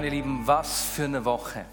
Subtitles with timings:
[0.00, 1.66] Meine Lieben, was für eine Woche.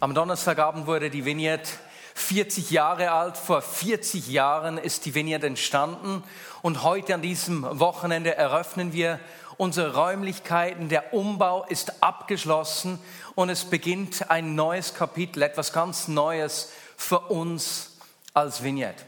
[0.00, 1.68] Am Donnerstagabend wurde die Vineyard
[2.14, 3.36] 40 Jahre alt.
[3.36, 6.24] Vor 40 Jahren ist die Vineyard entstanden.
[6.62, 9.20] Und heute an diesem Wochenende eröffnen wir
[9.58, 10.88] unsere Räumlichkeiten.
[10.88, 12.98] Der Umbau ist abgeschlossen
[13.34, 17.98] und es beginnt ein neues Kapitel, etwas ganz Neues für uns
[18.32, 19.04] als Vineyard.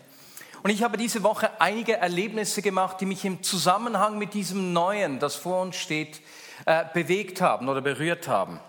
[0.62, 5.20] Und ich habe diese Woche einige Erlebnisse gemacht, die mich im Zusammenhang mit diesem Neuen,
[5.20, 6.20] das vor uns steht,
[6.64, 8.60] äh, bewegt haben oder berührt haben.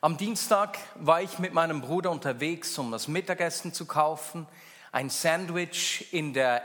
[0.00, 4.48] Am Dienstag war ich mit meinem Bruder unterwegs, um das Mittagessen zu kaufen,
[4.90, 6.62] ein Sandwich in der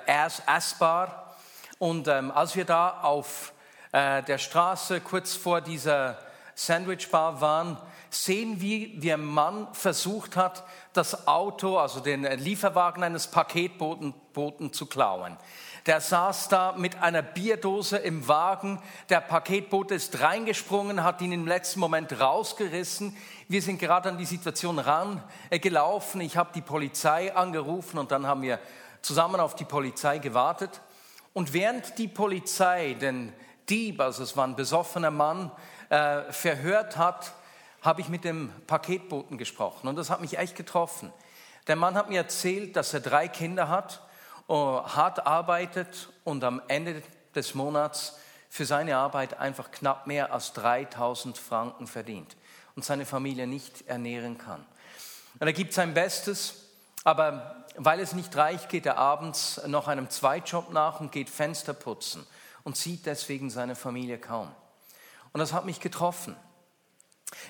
[0.47, 1.35] Asbar.
[1.77, 3.53] Und ähm, als wir da auf
[3.91, 6.17] äh, der Straße kurz vor dieser
[6.55, 7.77] Sandwichbar waren,
[8.09, 14.73] sehen wir, wie ein Mann versucht hat, das Auto, also den Lieferwagen eines Paketboten Boten
[14.73, 15.37] zu klauen.
[15.87, 18.81] Der saß da mit einer Bierdose im Wagen.
[19.07, 23.15] Der Paketbote ist reingesprungen, hat ihn im letzten Moment rausgerissen.
[23.47, 26.19] Wir sind gerade an die Situation rangelaufen.
[26.19, 28.59] Ich habe die Polizei angerufen und dann haben wir
[29.01, 30.81] zusammen auf die Polizei gewartet.
[31.31, 33.31] Und während die Polizei den
[33.69, 35.51] Dieb, also es war ein besoffener Mann,
[35.87, 37.31] äh, verhört hat,
[37.81, 41.13] habe ich mit dem Paketboten gesprochen und das hat mich echt getroffen.
[41.67, 44.01] Der Mann hat mir erzählt, dass er drei Kinder hat,
[44.55, 47.01] hart arbeitet und am Ende
[47.35, 48.17] des Monats
[48.49, 52.35] für seine Arbeit einfach knapp mehr als 3000 Franken verdient
[52.75, 54.65] und seine Familie nicht ernähren kann.
[55.39, 56.55] Und er gibt sein Bestes,
[57.03, 61.73] aber weil es nicht reicht, geht er abends noch einem Zweitjob nach und geht Fenster
[61.73, 62.25] putzen
[62.63, 64.51] und sieht deswegen seine Familie kaum.
[65.33, 66.35] Und das hat mich getroffen.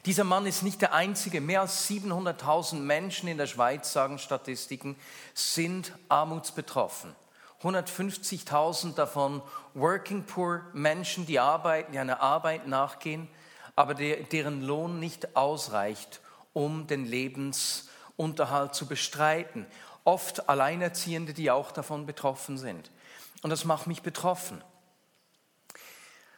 [0.05, 1.41] Dieser Mann ist nicht der einzige.
[1.41, 4.95] Mehr als 700.000 Menschen in der Schweiz, sagen Statistiken,
[5.33, 7.15] sind armutsbetroffen.
[7.61, 9.41] 150.000 davon
[9.73, 13.27] Working Poor Menschen, die arbeiten, die einer Arbeit nachgehen,
[13.75, 16.21] aber deren Lohn nicht ausreicht,
[16.53, 19.65] um den Lebensunterhalt zu bestreiten.
[20.03, 22.91] Oft Alleinerziehende, die auch davon betroffen sind.
[23.41, 24.63] Und das macht mich betroffen.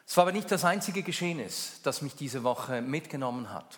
[0.10, 3.78] Es war aber nicht das einzige Geschehnis, das mich diese Woche mitgenommen hat.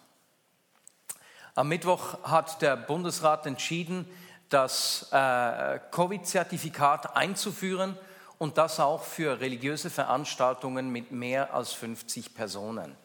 [1.55, 4.07] Am Mittwoch hat der Bundesrat entschieden,
[4.47, 7.97] das äh, Covid-Zertifikat einzuführen
[8.37, 12.95] und das auch für religiöse Veranstaltungen mit mehr als 50 Personen.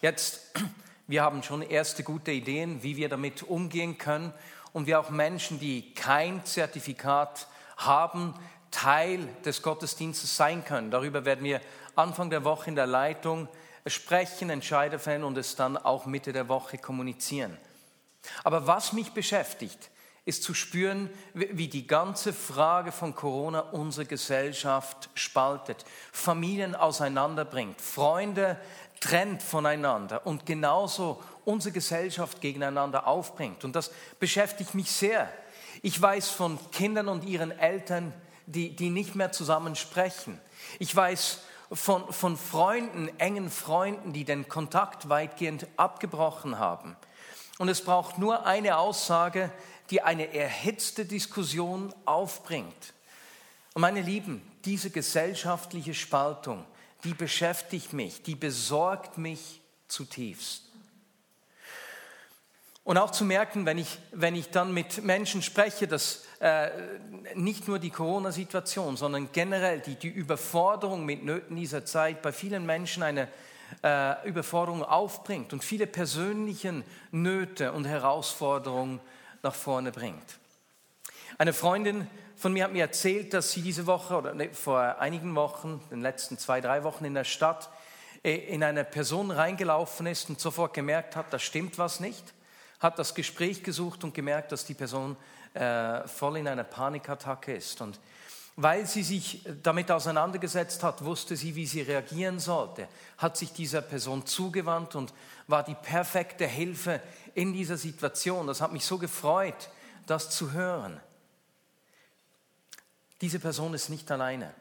[0.00, 0.40] Jetzt,
[1.06, 4.32] wir haben schon erste gute Ideen, wie wir damit umgehen können
[4.72, 8.32] und wie auch Menschen, die kein Zertifikat haben,
[8.72, 10.90] Teil des Gottesdienstes sein können.
[10.90, 11.60] Darüber werden wir
[11.94, 13.48] Anfang der Woche in der Leitung
[13.86, 17.56] sprechen, Entscheider fällen und es dann auch Mitte der Woche kommunizieren.
[18.44, 19.90] Aber was mich beschäftigt,
[20.24, 28.56] ist zu spüren, wie die ganze Frage von Corona unsere Gesellschaft spaltet, Familien auseinanderbringt, Freunde
[29.00, 33.64] trennt voneinander und genauso unsere Gesellschaft gegeneinander aufbringt.
[33.64, 35.28] Und das beschäftigt mich sehr.
[35.82, 38.12] Ich weiß von Kindern und ihren Eltern,
[38.46, 40.40] die, die nicht mehr zusammen sprechen.
[40.78, 41.40] Ich weiß
[41.72, 46.96] von, von Freunden, engen Freunden, die den Kontakt weitgehend abgebrochen haben.
[47.58, 49.50] Und es braucht nur eine Aussage,
[49.90, 52.94] die eine erhitzte Diskussion aufbringt.
[53.74, 56.64] Und meine Lieben, diese gesellschaftliche Spaltung,
[57.04, 60.64] die beschäftigt mich, die besorgt mich zutiefst.
[62.84, 66.70] Und auch zu merken, wenn ich, wenn ich dann mit Menschen spreche, dass äh,
[67.36, 72.66] nicht nur die Corona-Situation, sondern generell die, die Überforderung mit Nöten dieser Zeit bei vielen
[72.66, 73.28] Menschen eine
[73.84, 76.82] äh, Überforderung aufbringt und viele persönliche
[77.12, 78.98] Nöte und Herausforderungen
[79.44, 80.40] nach vorne bringt.
[81.38, 85.36] Eine Freundin von mir hat mir erzählt, dass sie diese Woche oder nee, vor einigen
[85.36, 87.70] Wochen, den letzten zwei, drei Wochen in der Stadt,
[88.24, 92.34] äh, in eine Person reingelaufen ist und sofort gemerkt hat, da stimmt was nicht
[92.82, 95.16] hat das Gespräch gesucht und gemerkt, dass die Person
[95.54, 97.80] äh, voll in einer Panikattacke ist.
[97.80, 97.98] Und
[98.56, 103.80] weil sie sich damit auseinandergesetzt hat, wusste sie, wie sie reagieren sollte, hat sich dieser
[103.80, 105.14] Person zugewandt und
[105.46, 107.00] war die perfekte Hilfe
[107.34, 108.46] in dieser Situation.
[108.46, 109.70] Das hat mich so gefreut,
[110.06, 111.00] das zu hören.
[113.22, 114.52] Diese Person ist nicht alleine.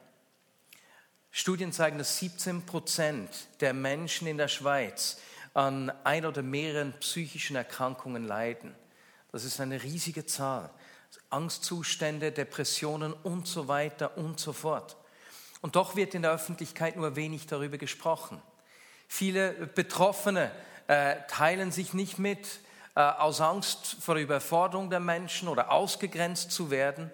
[1.31, 3.29] Studien zeigen, dass 17 Prozent
[3.59, 5.17] der Menschen in der Schweiz
[5.53, 8.75] an ein oder mehreren psychischen Erkrankungen leiden.
[9.31, 10.69] Das ist eine riesige Zahl.
[11.29, 14.97] Angstzustände, Depressionen und so weiter und so fort.
[15.61, 18.41] Und doch wird in der Öffentlichkeit nur wenig darüber gesprochen.
[19.07, 20.51] Viele Betroffene
[20.87, 22.47] äh, teilen sich nicht mit
[22.95, 27.11] äh, aus Angst vor der Überforderung der Menschen oder ausgegrenzt zu werden.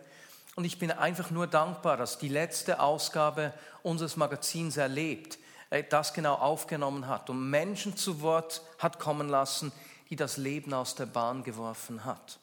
[0.55, 3.53] Und ich bin einfach nur dankbar, dass die letzte Ausgabe
[3.83, 5.37] unseres Magazins erlebt,
[5.69, 9.71] äh, das genau aufgenommen hat und Menschen zu Wort hat kommen lassen,
[10.09, 12.39] die das Leben aus der Bahn geworfen hat.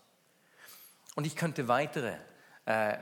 [1.15, 2.15] Und ich könnte weitere
[2.67, 2.97] äh,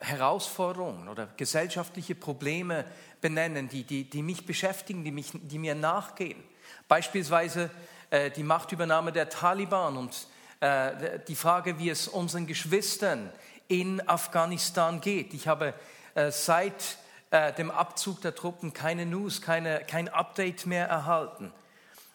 [0.00, 2.84] Herausforderungen oder gesellschaftliche Probleme
[3.20, 6.42] benennen, die, die, die mich beschäftigen, die, mich, die mir nachgehen.
[6.86, 7.70] Beispielsweise
[8.10, 10.28] äh, die Machtübernahme der Taliban und
[10.60, 13.32] äh, die Frage, wie es unseren Geschwistern
[13.66, 15.34] in Afghanistan geht.
[15.34, 15.74] Ich habe
[16.14, 16.98] äh, seit
[17.30, 21.52] äh, dem Abzug der Truppen keine News, keine, kein Update mehr erhalten.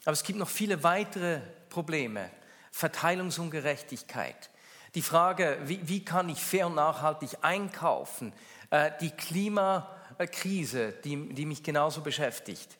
[0.05, 1.39] Aber es gibt noch viele weitere
[1.69, 2.29] Probleme.
[2.71, 4.49] Verteilungsungerechtigkeit,
[4.95, 8.33] die Frage, wie, wie kann ich fair und nachhaltig einkaufen?
[8.69, 12.77] Äh, die Klimakrise, die, die mich genauso beschäftigt.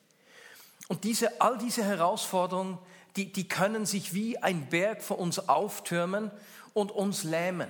[0.87, 2.77] Und diese, all diese Herausforderungen,
[3.15, 6.31] die, die können sich wie ein Berg vor uns auftürmen
[6.73, 7.69] und uns lähmen.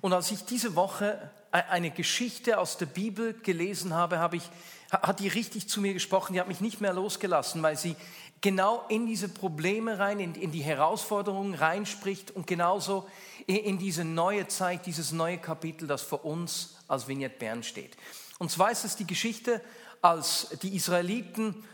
[0.00, 4.48] Und als ich diese Woche e, eine Geschichte aus der Bibel gelesen habe, habe ich,
[4.90, 7.96] hat die richtig zu mir gesprochen, die hat mich nicht mehr losgelassen, weil sie
[8.40, 13.08] genau in diese Probleme rein, in, in die Herausforderungen reinspricht und genauso
[13.46, 17.96] in, diese neue Zeit, dieses neue Kapitel, das vor uns als Vignette Bern steht.
[18.38, 19.60] Und zwar ist es die Geschichte,
[20.00, 21.64] als die Israeliten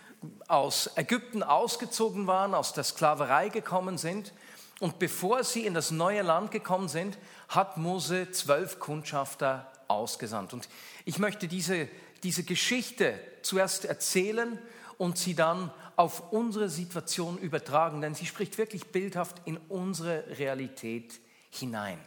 [0.48, 4.32] aus Ägypten ausgezogen waren, aus der Sklaverei gekommen sind.
[4.80, 7.18] Und bevor sie in das neue Land gekommen sind,
[7.48, 10.52] hat Mose zwölf Kundschafter ausgesandt.
[10.52, 10.68] Und
[11.04, 11.88] ich möchte diese,
[12.24, 14.58] diese Geschichte zuerst erzählen
[14.98, 21.20] und sie dann auf unsere Situation übertragen, denn sie spricht wirklich bildhaft in unsere Realität
[21.50, 22.00] hinein.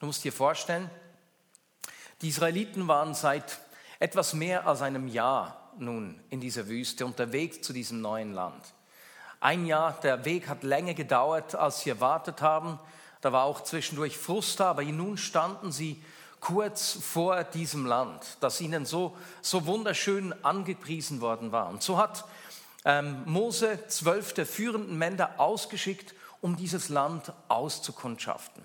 [0.00, 0.90] Du musst dir vorstellen,
[2.20, 3.58] die Israeliten waren seit
[3.98, 8.74] etwas mehr als einem Jahr nun in dieser Wüste unterwegs zu diesem neuen Land.
[9.40, 12.78] Ein Jahr, der Weg hat länger gedauert, als sie erwartet haben.
[13.20, 16.02] Da war auch zwischendurch Frust da, aber nun standen sie
[16.46, 21.68] kurz vor diesem Land, das ihnen so, so wunderschön angepriesen worden war.
[21.68, 22.24] Und so hat
[22.84, 28.64] ähm, Mose zwölf der führenden Männer ausgeschickt, um dieses Land auszukundschaften.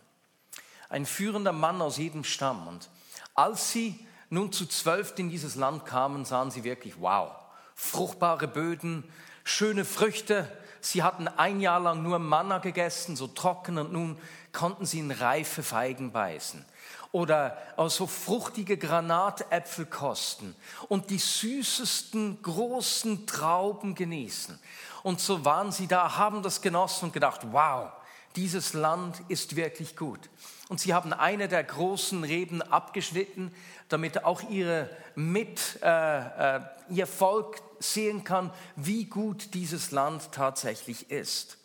[0.89, 2.67] Ein führender Mann aus jedem Stamm.
[2.67, 2.87] Und
[3.33, 7.31] als sie nun zu zwölf in dieses Land kamen, sahen sie wirklich, wow,
[7.73, 9.03] fruchtbare Böden,
[9.43, 10.47] schöne Früchte.
[10.81, 14.19] Sie hatten ein Jahr lang nur Manna gegessen, so trocken, und nun
[14.51, 16.63] konnten sie in reife Feigen beißen
[17.11, 17.57] oder
[17.89, 20.55] so fruchtige Granatäpfel kosten
[20.87, 24.57] und die süßesten großen Trauben genießen.
[25.03, 27.91] Und so waren sie da, haben das genossen und gedacht, wow,
[28.35, 30.29] dieses Land ist wirklich gut.
[30.69, 33.53] Und sie haben eine der großen Reben abgeschnitten,
[33.89, 41.11] damit auch ihre mit, äh, äh, ihr Volk sehen kann, wie gut dieses Land tatsächlich
[41.11, 41.57] ist.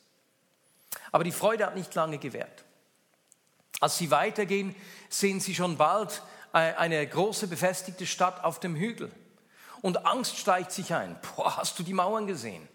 [1.13, 2.66] Aber die Freude hat nicht lange gewährt.
[3.81, 4.75] Als sie weitergehen,
[5.09, 9.13] sehen sie schon bald äh, eine große befestigte Stadt auf dem Hügel.
[9.83, 11.19] Und Angst steigt sich ein.
[11.37, 12.67] Boah, hast du die Mauern gesehen?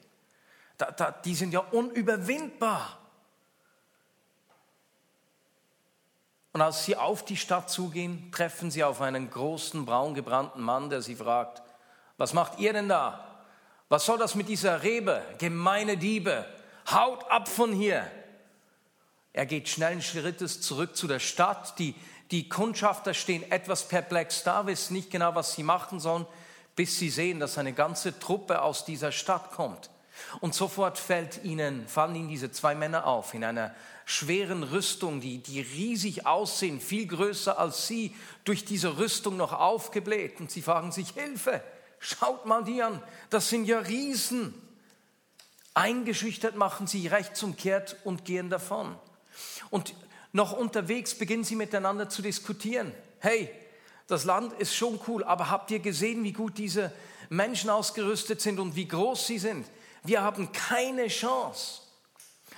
[0.77, 2.97] Da, da, die sind ja unüberwindbar.
[6.53, 11.01] Und als sie auf die Stadt zugehen, treffen sie auf einen großen, braungebrannten Mann, der
[11.01, 11.61] sie fragt,
[12.17, 13.27] was macht ihr denn da?
[13.89, 15.23] Was soll das mit dieser Rebe?
[15.37, 16.45] Gemeine Diebe,
[16.91, 18.09] haut ab von hier.
[19.33, 21.79] Er geht schnellen Schrittes zurück zu der Stadt.
[21.79, 21.95] Die,
[22.31, 26.25] die Kundschafter stehen etwas perplex da, wissen nicht genau, was sie machen sollen,
[26.75, 29.89] bis sie sehen, dass eine ganze Truppe aus dieser Stadt kommt.
[30.39, 33.73] Und sofort fällt ihnen, fallen ihnen diese zwei Männer auf in einer
[34.05, 40.39] schweren Rüstung, die, die riesig aussehen, viel größer als sie, durch diese Rüstung noch aufgebläht.
[40.39, 41.63] Und sie fragen sich, Hilfe,
[41.99, 44.53] schaut mal die an, das sind ja Riesen.
[45.73, 48.95] Eingeschüchtert machen sie rechts umkehrt und gehen davon.
[49.69, 49.93] Und
[50.33, 52.93] noch unterwegs beginnen sie miteinander zu diskutieren.
[53.19, 53.49] Hey,
[54.07, 56.91] das Land ist schon cool, aber habt ihr gesehen, wie gut diese
[57.29, 59.65] Menschen ausgerüstet sind und wie groß sie sind?
[60.03, 61.81] Wir haben keine Chance.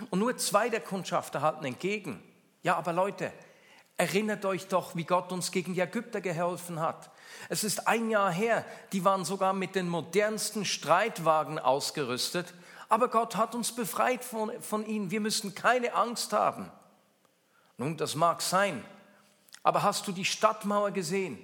[0.10, 2.24] Und nur zwei der Kundschafter halten entgegen.
[2.64, 3.32] Ja, aber Leute,
[3.98, 7.12] erinnert euch doch, wie Gott uns gegen die Ägypter geholfen hat.
[7.50, 12.54] Es ist ein Jahr her, die waren sogar mit den modernsten Streitwagen ausgerüstet,
[12.94, 15.10] aber Gott hat uns befreit von, von ihnen.
[15.10, 16.72] Wir müssen keine Angst haben.
[17.78, 18.86] Nun, das mag sein,
[19.64, 21.40] aber hast du die Stadtmauer gesehen?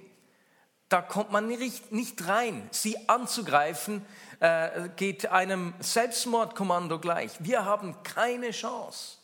[0.88, 2.68] Da kommt man nicht rein.
[2.70, 4.06] Sie anzugreifen,
[4.38, 7.32] äh, geht einem Selbstmordkommando gleich.
[7.40, 9.16] Wir haben keine Chance.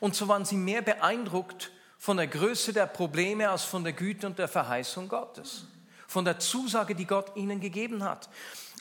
[0.00, 4.26] Und so waren sie mehr beeindruckt von der Größe der Probleme als von der Güte
[4.26, 5.64] und der Verheißung Gottes,
[6.06, 8.28] von der Zusage, die Gott ihnen gegeben hat.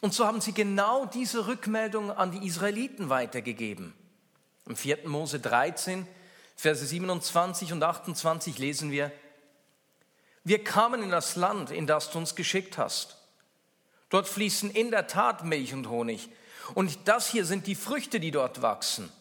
[0.02, 3.94] Und so haben sie genau diese Rückmeldung an die Israeliten weitergegeben.
[4.68, 5.08] Im 4.
[5.08, 6.08] Mose 13,
[6.56, 9.12] Verse 27 und 28 lesen wir,
[10.44, 13.18] wir kamen in das Land, in das du uns geschickt hast.
[14.10, 16.30] Dort fließen in der Tat Milch und Honig.
[16.76, 19.12] Und das hier sind die Früchte, die dort wachsen.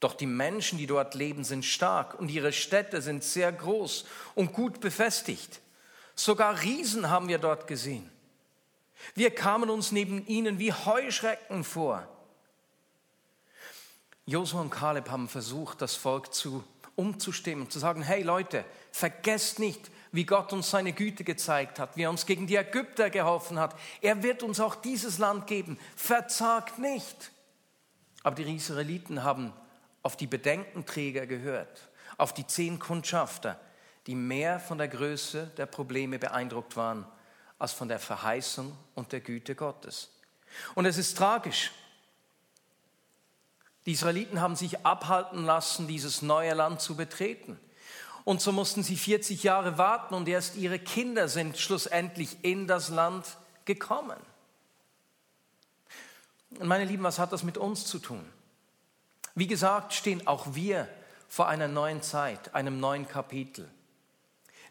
[0.00, 4.52] Doch die Menschen, die dort leben, sind stark und ihre Städte sind sehr groß und
[4.52, 5.60] gut befestigt.
[6.16, 8.10] Sogar Riesen haben wir dort gesehen.
[9.14, 12.08] Wir kamen uns neben ihnen wie Heuschrecken vor.
[14.24, 16.64] Josua und Kaleb haben versucht, das Volk zu
[16.96, 22.02] umzustimmen, zu sagen, hey Leute, vergesst nicht, wie Gott uns seine Güte gezeigt hat, wie
[22.04, 23.78] er uns gegen die Ägypter geholfen hat.
[24.00, 25.78] Er wird uns auch dieses Land geben.
[25.94, 27.30] Verzagt nicht.
[28.22, 29.52] Aber die Israeliten haben
[30.02, 33.60] auf die Bedenkenträger gehört, auf die zehn Kundschafter,
[34.06, 37.06] die mehr von der Größe der Probleme beeindruckt waren
[37.58, 40.10] als von der Verheißung und der Güte Gottes.
[40.74, 41.72] Und es ist tragisch.
[43.86, 47.58] Die Israeliten haben sich abhalten lassen, dieses neue Land zu betreten.
[48.24, 52.88] Und so mussten sie 40 Jahre warten und erst ihre Kinder sind schlussendlich in das
[52.88, 53.24] Land
[53.64, 54.18] gekommen.
[56.58, 58.24] Und meine Lieben, was hat das mit uns zu tun?
[59.34, 60.88] Wie gesagt, stehen auch wir
[61.28, 63.68] vor einer neuen Zeit, einem neuen Kapitel.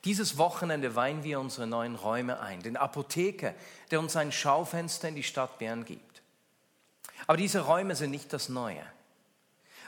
[0.06, 3.56] Dieses Wochenende weihen wir unsere neuen Räume ein, den Apotheker,
[3.90, 6.22] der uns ein Schaufenster in die Stadt Bern gibt.
[7.26, 8.84] Aber diese Räume sind nicht das Neue.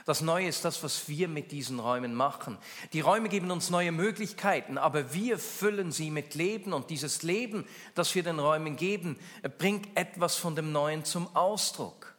[0.06, 2.58] Das Neue ist das, was wir mit diesen Räumen machen.
[2.94, 7.66] Die Räume geben uns neue Möglichkeiten, aber wir füllen sie mit Leben und dieses Leben,
[7.94, 9.18] das wir den Räumen geben,
[9.58, 12.14] bringt etwas von dem Neuen zum Ausdruck.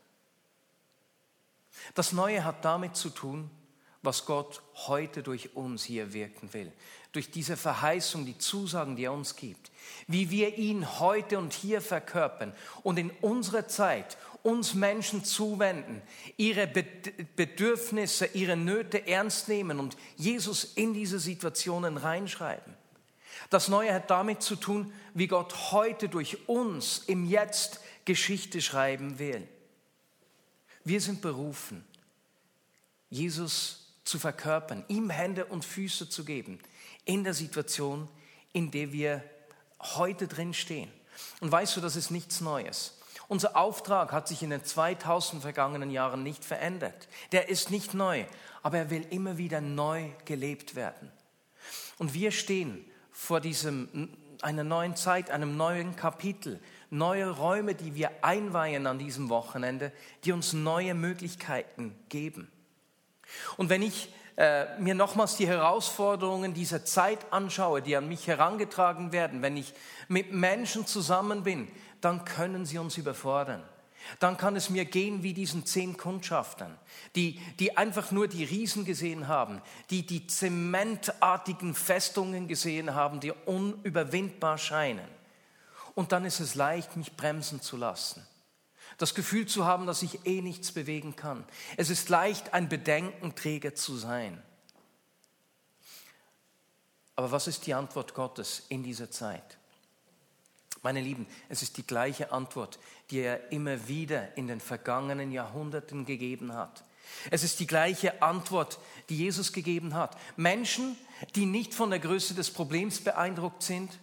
[1.95, 3.49] Das Neue hat damit zu tun,
[4.01, 6.71] was Gott heute durch uns hier wirken will.
[7.11, 9.71] Durch diese Verheißung, die Zusagen, die er uns gibt.
[10.07, 16.01] Wie wir ihn heute und hier verkörpern und in unserer Zeit uns Menschen zuwenden,
[16.37, 22.73] ihre Bedürfnisse, ihre Nöte ernst nehmen und Jesus in diese Situationen reinschreiben.
[23.49, 29.19] Das Neue hat damit zu tun, wie Gott heute durch uns im Jetzt Geschichte schreiben
[29.19, 29.47] will.
[30.83, 31.83] Wir sind berufen,
[33.09, 36.59] Jesus zu verkörpern, ihm Hände und Füße zu geben
[37.09, 38.07] in der Situation,
[38.53, 39.23] in der wir
[39.81, 40.91] heute drin stehen.
[41.39, 42.99] Und weißt du, das ist nichts Neues.
[43.27, 47.07] Unser Auftrag hat sich in den 2000 vergangenen Jahren nicht verändert.
[47.31, 48.25] Der ist nicht neu,
[48.61, 51.11] aber er will immer wieder neu gelebt werden.
[51.97, 54.09] Und wir stehen vor diesem,
[54.43, 56.59] einer neuen Zeit, einem neuen Kapitel,
[56.91, 59.91] neue Räume, die wir einweihen an diesem Wochenende,
[60.25, 62.51] die uns neue Möglichkeiten geben.
[63.57, 69.11] Und wenn ich äh, mir nochmals die Herausforderungen dieser Zeit anschaue, die an mich herangetragen
[69.11, 69.73] werden, wenn ich
[70.07, 71.67] mit Menschen zusammen bin,
[71.99, 73.61] dann können sie uns überfordern.
[74.19, 76.73] Dann kann es mir gehen wie diesen zehn Kundschaftern,
[77.17, 83.33] die, die einfach nur die Riesen gesehen haben, die die zementartigen Festungen gesehen haben, die
[83.45, 85.07] unüberwindbar scheinen.
[85.95, 88.25] Und dann ist es leicht, mich bremsen zu lassen
[88.99, 91.43] das Gefühl zu haben, dass ich eh nichts bewegen kann.
[91.77, 94.39] Es ist leicht, ein Bedenkenträger zu sein.
[97.15, 99.57] Aber was ist die Antwort Gottes in dieser Zeit?
[100.81, 102.79] Meine Lieben, es ist die gleiche Antwort,
[103.09, 106.83] die er immer wieder in den vergangenen Jahrhunderten gegeben hat.
[107.31, 108.79] Es ist die gleiche Antwort,
[109.09, 110.17] die Jesus gegeben hat.
[110.37, 110.95] Menschen,
[111.35, 113.97] die nicht von der Größe des Problems beeindruckt sind,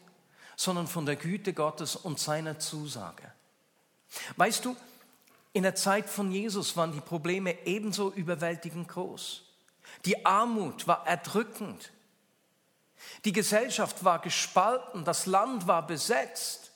[0.57, 3.33] sondern von der Güte Gottes und seiner Zusage.
[4.37, 4.77] Weißt du,
[5.53, 9.43] in der Zeit von Jesus waren die Probleme ebenso überwältigend groß.
[10.05, 11.93] Die Armut war erdrückend.
[13.25, 16.73] Die Gesellschaft war gespalten, das Land war besetzt.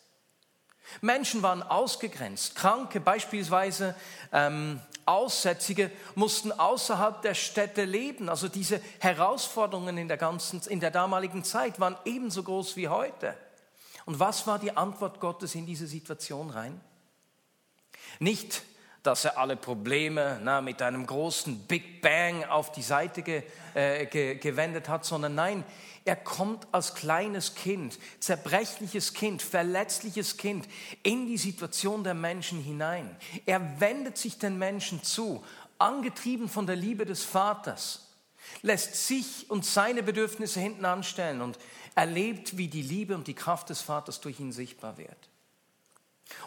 [1.00, 2.56] Menschen waren ausgegrenzt.
[2.56, 3.94] Kranke, beispielsweise
[4.32, 8.28] ähm, Aussätzige, mussten außerhalb der Städte leben.
[8.28, 13.37] Also diese Herausforderungen in der, ganzen, in der damaligen Zeit waren ebenso groß wie heute.
[14.06, 16.80] Und was war die Antwort Gottes in diese Situation rein?
[18.18, 18.62] Nicht,
[19.02, 23.42] dass er alle Probleme na, mit einem großen Big Bang auf die Seite ge,
[23.74, 25.64] äh, ge, gewendet hat, sondern nein,
[26.04, 30.66] er kommt als kleines Kind, zerbrechliches Kind, verletzliches Kind
[31.02, 33.16] in die Situation der Menschen hinein.
[33.46, 35.44] Er wendet sich den Menschen zu,
[35.78, 38.08] angetrieben von der Liebe des Vaters,
[38.62, 41.58] lässt sich und seine Bedürfnisse hinten anstellen und
[41.94, 45.29] erlebt, wie die Liebe und die Kraft des Vaters durch ihn sichtbar wird.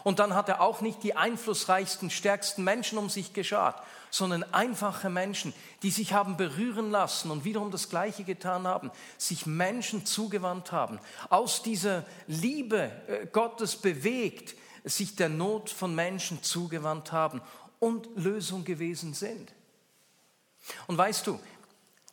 [0.02, 5.10] Und dann hat er auch nicht die einflussreichsten, stärksten Menschen um sich geschart, sondern einfache
[5.10, 10.72] Menschen, die sich haben berühren lassen und wiederum das Gleiche getan haben, sich Menschen zugewandt
[10.72, 11.00] haben,
[11.30, 17.40] aus dieser Liebe äh, Gottes bewegt, sich der Not von Menschen zugewandt haben
[17.80, 19.52] und Lösung gewesen sind.
[20.86, 21.40] Und weißt du,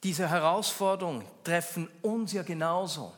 [0.03, 3.13] diese Herausforderungen treffen uns ja genauso.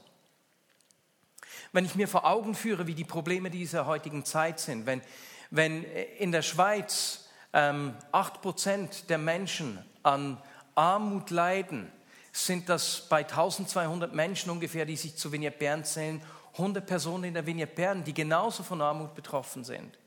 [1.74, 5.02] Wenn ich mir vor Augen führe, wie die Probleme dieser heutigen Zeit sind, wenn,
[5.50, 5.84] wenn
[6.20, 10.38] in der Schweiz ähm, 8% der Menschen an
[10.76, 11.92] Armut leiden,
[12.32, 16.22] sind das bei 1200 Menschen ungefähr, die sich zu Vignette Bern zählen,
[16.54, 19.98] 100 Personen in der Vignette Bern, die genauso von Armut betroffen sind.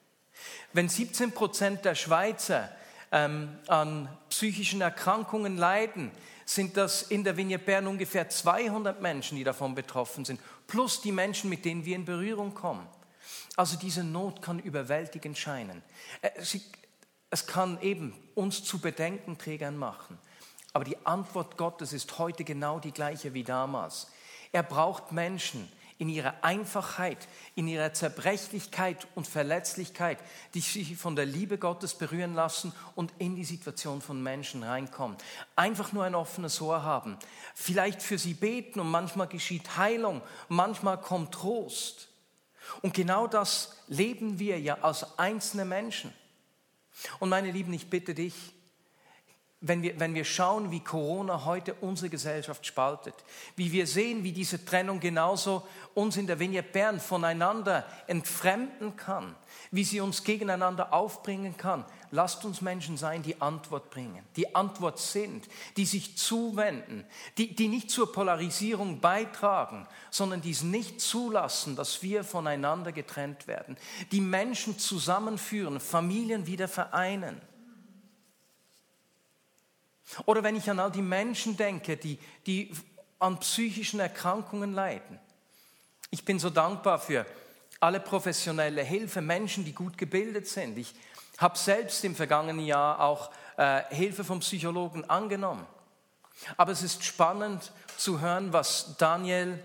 [0.73, 1.33] Wenn 17
[1.83, 2.69] der Schweizer
[3.11, 6.13] ähm, an psychischen Erkrankungen leiden,
[6.47, 11.13] sind das in der Vignette Bern ungefähr 200 Menschen, die davon betroffen sind plus die
[11.13, 12.87] Menschen, mit denen wir in Berührung kommen.
[13.57, 15.83] Also diese Not kann überwältigend scheinen.
[16.23, 16.31] Äh,
[17.31, 20.19] es kann eben uns zu Bedenkenträgern machen.
[20.73, 24.09] Aber die Antwort Gottes ist heute genau die gleiche wie damals.
[24.53, 30.19] Er braucht Menschen, in ihrer Einfachheit, in ihrer Zerbrechlichkeit und Verletzlichkeit,
[30.55, 35.17] die sich von der Liebe Gottes berühren lassen und in die Situation von Menschen reinkommen.
[35.55, 37.19] Einfach nur ein offenes Ohr haben,
[37.55, 42.09] vielleicht für sie beten und manchmal geschieht Heilung, manchmal kommt Trost.
[42.83, 46.13] Und genau das leben wir ja als einzelne Menschen.
[47.21, 48.35] Und meine Lieben, ich bitte dich,
[49.69, 53.15] wenn wir, wenn wir schauen, wie Corona heute unsere Gesellschaft spaltet,
[53.57, 59.35] wie wir sehen, wie diese Trennung genauso uns in der Vignette Bern voneinander entfremden kann,
[59.71, 64.99] wie sie uns gegeneinander aufbringen kann, lasst uns Menschen sein, die Antwort bringen, die Antwort
[64.99, 65.47] sind,
[65.77, 67.05] die sich zuwenden,
[67.39, 73.47] die, die nicht zur Polarisierung beitragen, sondern die es nicht zulassen, dass wir voneinander getrennt
[73.47, 73.77] werden,
[74.13, 77.41] die Menschen zusammenführen, Familien wieder vereinen.
[80.25, 82.73] Oder wenn ich an all die Menschen denke, die, die
[83.19, 85.19] an psychischen Erkrankungen leiden.
[86.11, 87.27] Ich bin so dankbar für
[87.81, 90.79] alle professionelle Hilfe, Menschen, die gut gebildet sind.
[90.79, 90.95] Ich
[91.39, 95.67] habe selbst im vergangenen Jahr auch äh, Hilfe vom Psychologen angenommen.
[96.57, 99.59] Aber es ist spannend zu hören, was Daniel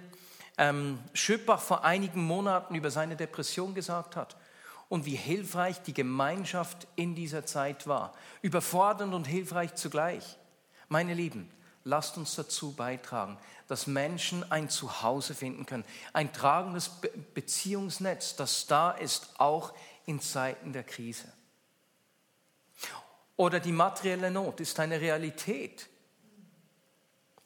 [0.58, 4.36] ähm, Schöpbach vor einigen Monaten über seine Depression gesagt hat
[4.92, 8.12] und wie hilfreich die Gemeinschaft in dieser Zeit war.
[8.42, 10.38] Überfordernd und hilfreich zugleich.
[10.90, 11.50] Meine Lieben,
[11.86, 13.38] lasst uns dazu beitragen,
[13.70, 19.74] dass Menschen ein Zuhause finden können, ein tragendes Be Beziehungsnetz, das da ist, auch
[20.08, 21.32] in Zeiten der Krise.
[23.38, 25.88] Oder die materielle Not ist eine Realität.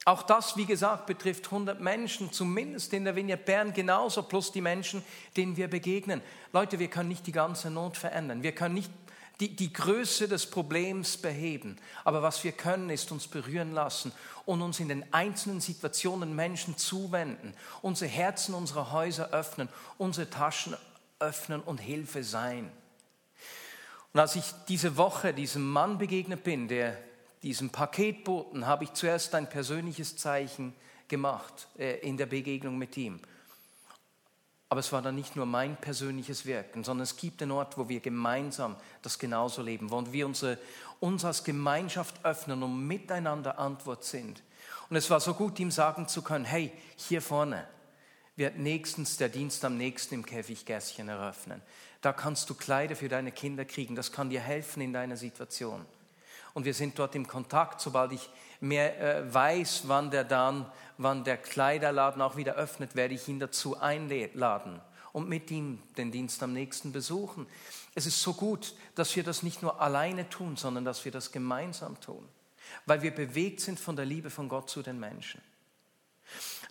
[0.07, 4.61] Auch das, wie gesagt, betrifft 100 Menschen, zumindest in der Vignette Bern genauso, plus die
[4.61, 5.03] Menschen,
[5.35, 6.21] denen wir begegnen.
[6.53, 8.43] Leute, wir können nicht die ganze Not verändern.
[8.43, 8.91] Wir können nicht
[9.39, 11.77] die, die Größe des Problems beheben.
[12.03, 14.11] Aber was wir können, ist uns berühren lassen
[14.45, 20.77] und uns in den einzelnen Situationen Menschen zuwenden, unsere Herzen, unsere Häuser öffnen, unsere Taschen
[21.17, 22.71] öffnen und Hilfe sein.
[24.13, 26.97] Und als ich diese Woche diesem Mann begegnet bin, der
[27.45, 30.73] diesem Paketboten, habe ich zuerst ein persönliches Zeichen
[31.07, 33.19] gemacht äh, in der Begegnung mit ihm.
[34.67, 37.87] Aber es war dann nicht nur mein persönliches Wirken, sondern es gibt einen Ort, wo
[37.87, 40.57] wir gemeinsam das genauso leben, wo wir unsere,
[40.99, 44.41] uns als Gemeinschaft öffnen und miteinander Antwort sind.
[44.89, 47.67] Und es war so gut, ihm sagen zu können, hey, hier vorne
[48.35, 51.61] wird nächstens der Dienst am nächsten im Käfiggässchen eröffnen.
[52.01, 55.85] Da kannst du Kleider für deine Kinder kriegen, das kann dir helfen in deiner Situation.
[56.55, 60.65] Und wir sind dort im Kontakt, sobald ich mehr äh, weiß, wann der dann
[60.97, 66.11] wann der Kleiderladen auch wieder öffnet, werde ich ihn dazu einladen und mit ihm den
[66.11, 67.47] Dienst am nächsten besuchen.
[67.93, 71.31] Es ist so gut, dass wir das nicht nur alleine tun, sondern dass wir das
[71.31, 72.27] gemeinsam tun,
[72.85, 75.41] weil wir bewegt sind von der Liebe von Gott zu den Menschen.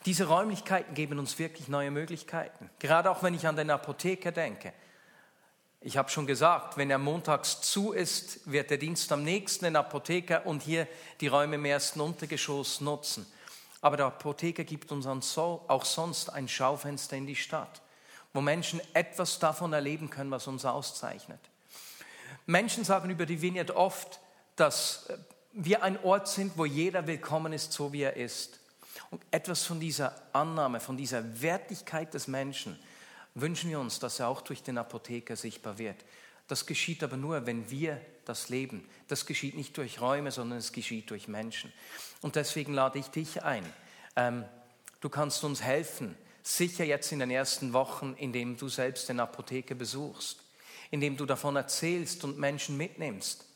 [0.07, 2.69] Diese Räumlichkeiten geben uns wirklich neue Möglichkeiten.
[2.79, 4.75] Gerade auch wenn ich an den Apotheker denke.
[5.87, 9.77] Ich habe schon gesagt, wenn er montags zu ist, wird der Dienst am nächsten den
[9.77, 10.89] Apotheker und hier
[11.21, 13.27] die Räume im ersten Untergeschoss nutzen.
[13.83, 17.83] Aber der Apotheker gibt uns auch sonst ein Schaufenster in die Stadt,
[18.33, 21.41] wo Menschen etwas davon erleben können, was uns auszeichnet.
[22.47, 24.21] Menschen sagen über die Vignette oft,
[24.57, 25.09] dass
[25.53, 28.59] wir ein Ort sind, wo jeder willkommen ist, so wie er ist.
[29.11, 32.79] Und etwas von dieser Annahme, von dieser Wertigkeit des Menschen
[33.35, 36.05] wünschen wir uns, dass er auch durch den Apotheker sichtbar wird.
[36.47, 38.89] Das geschieht aber nur, wenn wir das leben.
[39.09, 41.73] Das geschieht nicht durch Räume, sondern es geschieht durch Menschen.
[42.21, 43.65] Und deswegen lade ich dich ein.
[44.17, 44.45] Ähm,
[45.01, 46.17] du kannst uns helfen,
[46.47, 50.43] Sicher jetzt in den ersten Wochen, indem du selbst eine Apotheke besuchst,
[50.91, 53.47] indem du davon erzählst und Menschen mitnimmst.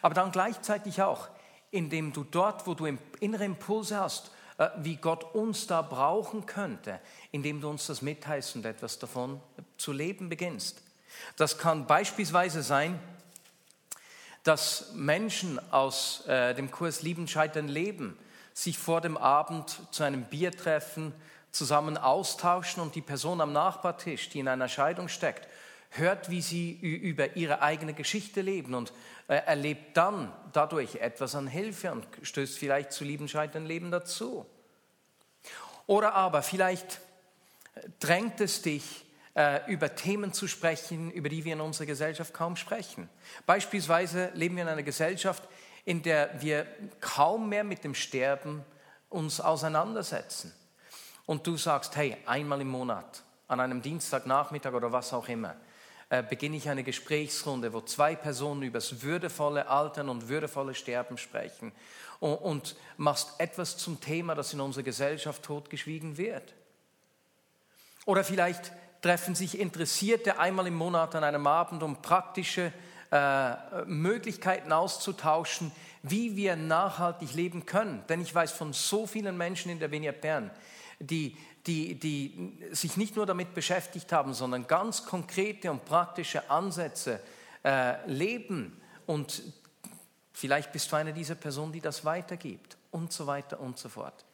[0.00, 1.28] Aber dann gleichzeitig auch,
[1.72, 2.86] indem du dort, wo du
[3.18, 4.30] innere Impulse hast,
[4.78, 9.40] wie Gott uns da brauchen könnte, indem du uns das mitteilst und etwas davon
[9.76, 10.82] zu leben beginnst.
[11.36, 12.98] Das kann beispielsweise sein,
[14.44, 18.16] dass Menschen aus äh, dem Kurs Lieben, Scheitern, Leben
[18.54, 21.12] sich vor dem Abend zu einem Bier treffen,
[21.50, 25.48] zusammen austauschen und die Person am Nachbartisch, die in einer Scheidung steckt,
[25.90, 28.92] hört, wie sie über ihre eigene Geschichte leben und
[29.28, 34.46] äh, erlebt dann dadurch etwas an Hilfe und stößt vielleicht zu lieben, scheitern Leben dazu.
[35.86, 37.00] Oder aber vielleicht
[38.00, 42.56] drängt es dich, äh, über Themen zu sprechen, über die wir in unserer Gesellschaft kaum
[42.56, 43.08] sprechen.
[43.44, 45.42] Beispielsweise leben wir in einer Gesellschaft,
[45.84, 46.66] in der wir
[47.00, 48.64] kaum mehr mit dem Sterben
[49.08, 50.52] uns auseinandersetzen.
[51.26, 55.54] Und du sagst, hey, einmal im Monat, an einem Dienstagnachmittag oder was auch immer,
[56.08, 61.18] äh, beginne ich eine Gesprächsrunde, wo zwei Personen über das würdevolle Altern und würdevolle Sterben
[61.18, 61.72] sprechen
[62.20, 66.54] und, und machst etwas zum Thema, das in unserer Gesellschaft totgeschwiegen wird.
[68.04, 72.72] Oder vielleicht treffen sich Interessierte einmal im Monat an einem Abend, um praktische
[73.10, 78.04] äh, Möglichkeiten auszutauschen, wie wir nachhaltig leben können.
[78.08, 80.50] Denn ich weiß von so vielen Menschen in der Vineyard Bern,
[80.98, 87.20] die, die, die sich nicht nur damit beschäftigt haben, sondern ganz konkrete und praktische Ansätze
[87.64, 88.80] äh, leben.
[89.06, 89.42] Und
[90.32, 94.24] vielleicht bist du eine dieser Personen, die das weitergibt und so weiter und so fort.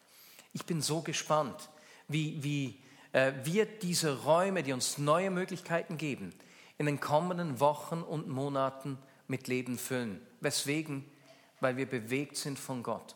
[0.53, 1.71] Ich bin so gespannt,
[2.09, 2.81] wie, wie
[3.12, 6.35] äh, wir diese Räume, die uns neue Möglichkeiten geben,
[6.77, 10.21] in den kommenden Wochen und Monaten mit Leben füllen.
[10.40, 11.05] Weswegen?
[11.61, 13.14] Weil wir bewegt sind von Gott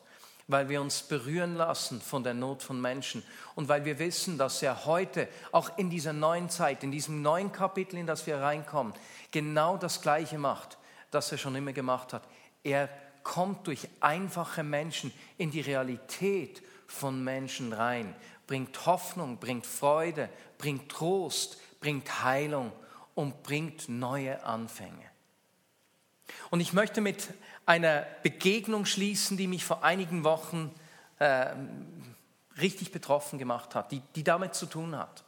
[0.49, 3.23] weil wir uns berühren lassen von der Not von Menschen
[3.55, 7.51] und weil wir wissen, dass er heute, auch in dieser neuen Zeit, in diesem neuen
[7.51, 8.95] Kapitel, in das wir reinkommen,
[9.33, 10.79] genau das Gleiche macht,
[11.11, 12.23] das er schon immer gemacht hat.
[12.63, 12.89] Er
[13.23, 18.15] kommt durch einfache Menschen in die Realität von Menschen rein,
[18.47, 20.29] bringt Hoffnung, bringt Freude,
[20.59, 22.71] bringt Trost, bringt Heilung
[23.17, 25.16] und bringt neue Anfänge.
[26.51, 27.29] Und ich möchte mit
[27.67, 30.73] einer Begegnung schließen, die mich vor einigen Wochen
[31.19, 31.55] äh,
[32.61, 35.25] richtig betroffen gemacht hat, die, die damit zu tun hat.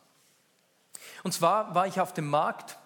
[1.23, 2.79] Und zwar war ich auf dem Markt,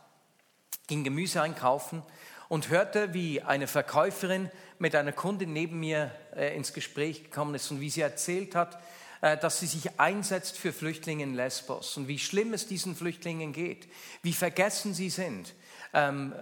[0.87, 2.03] ging Gemüse einkaufen
[2.49, 7.71] und hörte, wie eine Verkäuferin mit einer Kundin neben mir äh, ins Gespräch gekommen ist
[7.71, 8.79] und wie sie erzählt hat,
[9.21, 13.53] äh, dass sie sich einsetzt für Flüchtlinge in Lesbos und wie schlimm es diesen Flüchtlingen
[13.53, 13.89] geht,
[14.23, 15.55] wie vergessen sie sind.
[15.95, 16.35] Ähm,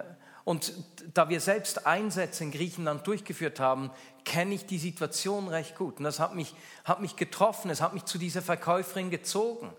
[0.44, 0.72] und
[1.14, 3.90] da wir selbst Einsätze in Griechenland durchgeführt haben,
[4.24, 5.98] kenne ich die Situation recht gut.
[5.98, 9.72] Und das hat mich, hat mich getroffen, es hat mich zu dieser Verkäuferin gezogen.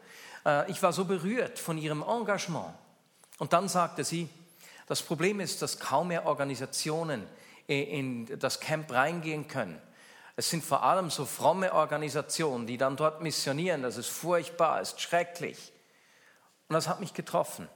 [0.45, 2.73] Äh, ich war so berührt von ihrem Engagement.
[3.39, 4.29] Und dann sagte sie,
[4.87, 7.25] das Problem ist, dass kaum mehr Organisationen
[7.67, 9.81] in das Camp reingehen können.
[10.35, 13.83] Es sind vor allem so fromme Organisationen, die dann dort missionieren.
[13.83, 15.71] Das ist furchtbar, ist schrecklich.
[16.67, 17.69] Und das hat mich getroffen.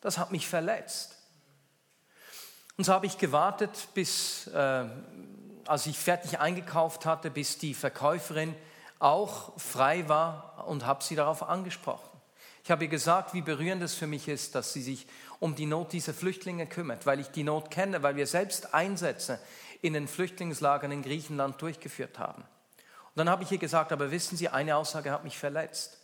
[0.00, 1.15] Das hat mich verletzt.
[2.76, 4.84] Und so habe ich gewartet, bis, äh,
[5.66, 8.54] als ich fertig eingekauft hatte, bis die Verkäuferin
[8.98, 12.08] auch frei war und habe sie darauf angesprochen.
[12.64, 15.06] Ich habe ihr gesagt, wie berührend es für mich ist, dass sie sich
[15.38, 19.38] um die Not dieser Flüchtlinge kümmert, weil ich die Not kenne, weil wir selbst Einsätze
[19.82, 22.42] in den Flüchtlingslagern in Griechenland durchgeführt haben.
[22.42, 25.98] Und dann habe ich ihr gesagt, aber wissen Sie, eine Aussage hat mich verletzt.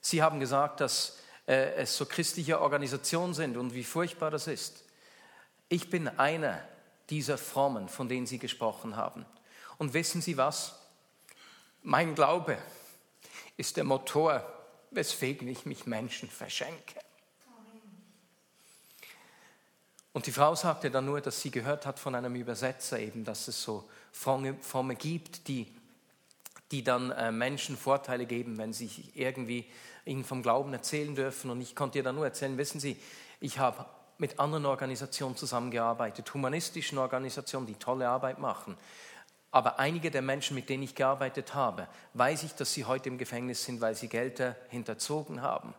[0.00, 4.84] Sie haben gesagt, dass äh, es so christliche Organisationen sind und wie furchtbar das ist.
[5.70, 6.60] Ich bin einer
[7.10, 9.24] dieser Frommen, von denen Sie gesprochen haben.
[9.78, 10.78] Und wissen Sie was?
[11.82, 12.58] Mein Glaube
[13.56, 14.44] ist der Motor,
[14.90, 17.00] weswegen ich mich Menschen verschenke.
[20.12, 23.46] Und die Frau sagte dann nur, dass sie gehört hat von einem Übersetzer eben, dass
[23.46, 25.72] es so Fromme, gibt, die,
[26.72, 29.70] die dann äh, Menschen Vorteile geben, wenn sie irgendwie
[30.04, 31.48] ihnen vom Glauben erzählen dürfen.
[31.48, 33.00] Und ich konnte ihr dann nur erzählen, wissen Sie,
[33.38, 33.86] ich habe
[34.20, 38.76] mit anderen Organisationen zusammengearbeitet, humanistischen Organisationen, die tolle Arbeit machen.
[39.50, 43.18] Aber einige der Menschen, mit denen ich gearbeitet habe, weiß ich, dass sie heute im
[43.18, 45.74] Gefängnis sind, weil sie Gelder hinterzogen haben.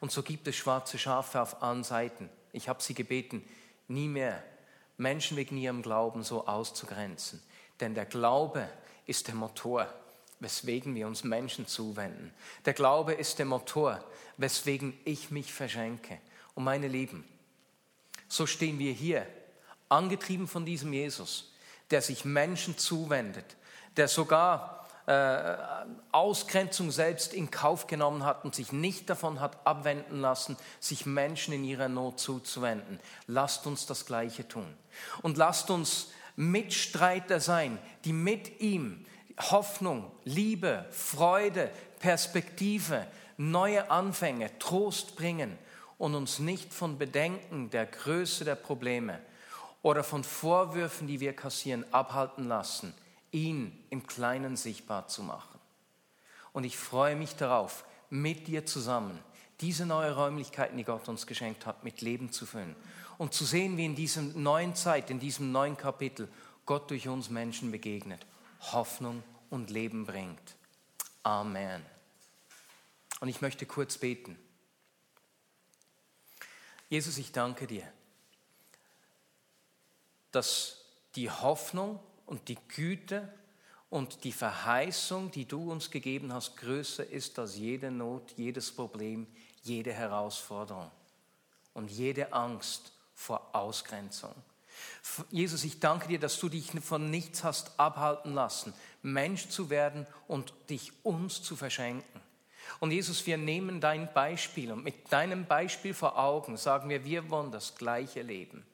[0.00, 2.28] Und so gibt es schwarze Schafe auf allen Seiten.
[2.52, 3.42] Ich habe sie gebeten,
[3.86, 4.42] nie mehr
[4.96, 7.42] Menschen wegen ihrem Glauben so auszugrenzen.
[7.80, 8.68] Denn der Glaube
[9.06, 9.86] ist der Motor,
[10.40, 12.32] weswegen wir uns Menschen zuwenden.
[12.64, 14.04] Der Glaube ist der Motor,
[14.36, 16.18] weswegen ich mich verschenke.
[16.54, 17.24] Und meine Lieben,
[18.28, 19.26] so stehen wir hier,
[19.88, 21.52] angetrieben von diesem Jesus,
[21.90, 23.56] der sich Menschen zuwendet,
[23.96, 25.56] der sogar äh,
[26.12, 31.54] Ausgrenzung selbst in Kauf genommen hat und sich nicht davon hat abwenden lassen, sich Menschen
[31.54, 33.00] in ihrer Not zuzuwenden.
[33.26, 34.66] Lasst uns das Gleiche tun.
[35.22, 39.06] Und lasst uns Mitstreiter sein, die mit ihm
[39.50, 43.06] Hoffnung, Liebe, Freude, Perspektive,
[43.38, 45.56] neue Anfänge, Trost bringen
[45.98, 49.20] und uns nicht von Bedenken der Größe der Probleme
[49.82, 52.94] oder von Vorwürfen, die wir kassieren, abhalten lassen,
[53.30, 55.58] ihn im Kleinen sichtbar zu machen.
[56.52, 59.18] Und ich freue mich darauf, mit dir zusammen
[59.60, 62.76] diese neue Räumlichkeiten, die Gott uns geschenkt hat, mit Leben zu füllen
[63.18, 66.28] und zu sehen, wie in dieser neuen Zeit, in diesem neuen Kapitel
[66.64, 68.24] Gott durch uns Menschen begegnet,
[68.72, 70.56] Hoffnung und Leben bringt.
[71.22, 71.84] Amen.
[73.20, 74.38] Und ich möchte kurz beten.
[76.88, 77.90] Jesus, ich danke dir,
[80.30, 83.32] dass die Hoffnung und die Güte
[83.90, 89.26] und die Verheißung, die du uns gegeben hast, größer ist als jede Not, jedes Problem,
[89.62, 90.90] jede Herausforderung
[91.74, 94.34] und jede Angst vor Ausgrenzung.
[95.30, 98.72] Jesus, ich danke dir, dass du dich von nichts hast abhalten lassen,
[99.02, 102.20] Mensch zu werden und dich uns zu verschenken.
[102.80, 107.30] Und Jesus, wir nehmen dein Beispiel und mit deinem Beispiel vor Augen sagen wir, wir
[107.30, 108.64] wollen das gleiche Leben.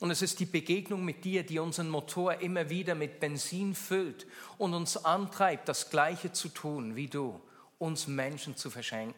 [0.00, 4.26] Und es ist die Begegnung mit dir, die unseren Motor immer wieder mit Benzin füllt
[4.58, 7.40] und uns antreibt, das Gleiche zu tun wie du,
[7.78, 9.14] uns Menschen zu verschenken.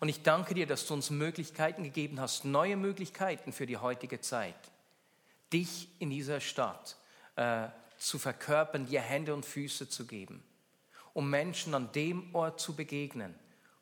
[0.00, 4.20] Und ich danke dir, dass du uns Möglichkeiten gegeben hast, neue Möglichkeiten für die heutige
[4.20, 4.56] Zeit,
[5.52, 6.96] dich in dieser Stadt
[7.36, 10.42] äh, zu verkörpern, dir Hände und Füße zu geben
[11.16, 13.34] um Menschen an dem Ort zu begegnen,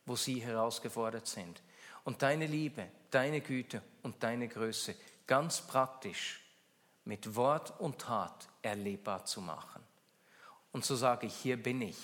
[0.07, 1.63] wo sie herausgefordert sind.
[2.05, 4.95] Und deine Liebe, deine Güte und deine Größe
[5.27, 6.41] ganz praktisch
[7.05, 9.83] mit Wort und Tat erlebbar zu machen.
[10.71, 11.97] Und so sage ich, hier bin ich,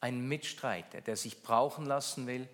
[0.00, 2.48] ein Mitstreiter, der sich brauchen lassen will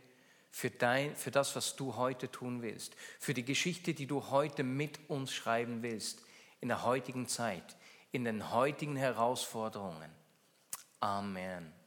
[0.51, 4.63] für, dein, für das, was du heute tun willst, für die Geschichte, die du heute
[4.63, 6.21] mit uns schreiben willst,
[6.61, 7.77] in der heutigen Zeit,
[8.13, 10.18] in den heutigen Herausforderungen.
[11.03, 11.78] Amen.